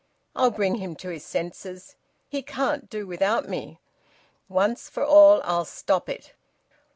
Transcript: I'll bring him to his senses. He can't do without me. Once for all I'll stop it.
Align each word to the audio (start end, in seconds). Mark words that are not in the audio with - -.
I'll 0.35 0.49
bring 0.49 0.77
him 0.77 0.95
to 0.95 1.09
his 1.09 1.23
senses. 1.23 1.95
He 2.27 2.41
can't 2.41 2.89
do 2.89 3.05
without 3.05 3.47
me. 3.47 3.77
Once 4.49 4.89
for 4.89 5.05
all 5.05 5.41
I'll 5.43 5.63
stop 5.63 6.09
it. 6.09 6.33